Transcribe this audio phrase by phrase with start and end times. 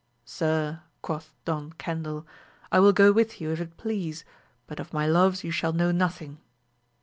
[0.25, 2.25] Sir, quoth Don Cendil,
[2.71, 4.25] I will go with you if it please,
[4.65, 6.39] but of my loves you shall know nothing.